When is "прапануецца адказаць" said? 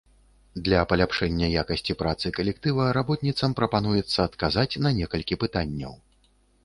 3.63-4.79